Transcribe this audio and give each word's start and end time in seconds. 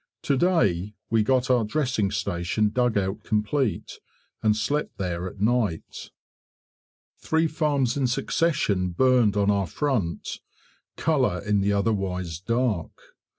To 0.23 0.35
day 0.35 0.95
we 1.11 1.21
got 1.21 1.51
our 1.51 1.63
dressing 1.63 2.09
station 2.09 2.69
dugout 2.69 3.23
complete, 3.23 3.99
and 4.41 4.57
slept 4.57 4.97
there 4.97 5.27
at 5.29 5.39
night. 5.39 6.09
Three 7.19 7.45
farms 7.45 7.95
in 7.95 8.07
succession 8.07 8.93
burned 8.93 9.37
on 9.37 9.51
our 9.51 9.67
front 9.67 10.39
colour 10.97 11.39
in 11.45 11.61
the 11.61 11.73
otherwise 11.73 12.39
dark. 12.39 12.99